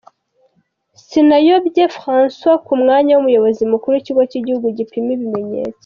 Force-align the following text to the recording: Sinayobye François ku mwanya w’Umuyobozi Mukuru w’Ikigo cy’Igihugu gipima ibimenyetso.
Sinayobye 1.05 1.83
François 1.95 2.55
ku 2.65 2.71
mwanya 2.81 3.11
w’Umuyobozi 3.13 3.63
Mukuru 3.71 3.91
w’Ikigo 3.95 4.21
cy’Igihugu 4.31 4.67
gipima 4.77 5.11
ibimenyetso. 5.17 5.79